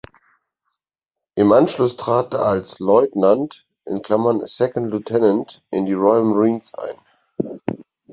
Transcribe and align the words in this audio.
Im 1.35 1.51
Anschluss 1.51 1.95
trat 1.95 2.33
er 2.33 2.43
als 2.47 2.79
Leutnant 2.79 3.67
"(Second 3.85 4.89
Lieutenant)" 4.89 5.63
in 5.69 5.85
die 5.85 5.93
"Royal 5.93 6.23
Marines" 6.23 6.73
ein. 6.73 7.69